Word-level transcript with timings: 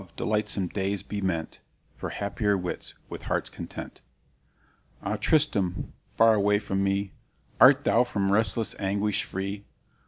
delightsome 0.15 0.67
days 0.67 1.03
be 1.03 1.21
meant 1.21 1.59
For 1.95 2.09
happier 2.09 2.57
wights, 2.57 2.95
with 3.07 3.21
hearts 3.29 3.51
content. 3.51 4.01
"Ah, 5.03 5.15
Tristram' 5.15 5.93
far 6.17 6.33
away 6.33 6.57
from 6.57 6.83
me, 6.83 7.13
Art 7.59 7.83
thou 7.83 8.03
from 8.03 8.31
restless 8.31 8.73
anguish 8.79 9.23
free? 9.23 9.63